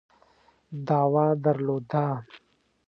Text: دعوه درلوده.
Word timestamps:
دعوه 0.87 1.25
درلوده. 1.43 2.05